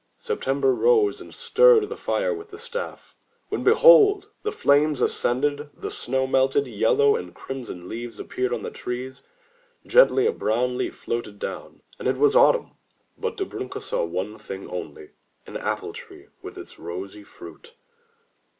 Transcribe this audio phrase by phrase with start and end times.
[0.17, 3.15] September rose and stirred the fire with the staff,
[3.49, 4.29] when behold!
[4.41, 9.21] the flames ascended, the snow melted, yellow and crimson leaves appeared on the trees,
[9.85, 12.71] gently a brown leaf floated down— it was autumn.
[13.15, 15.11] But Dobrunka saw one thing only,
[15.45, 17.75] an apple tree with its rosy fruit.